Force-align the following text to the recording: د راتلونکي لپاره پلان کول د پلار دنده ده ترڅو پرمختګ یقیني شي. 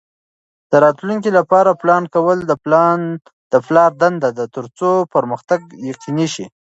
د 0.69 0.73
راتلونکي 0.85 1.29
لپاره 1.37 1.77
پلان 1.81 2.03
کول 2.13 2.37
د 3.53 3.55
پلار 3.67 3.91
دنده 4.01 4.29
ده 4.37 4.45
ترڅو 4.55 4.91
پرمختګ 5.15 5.59
یقیني 5.91 6.27
شي. 6.33 6.45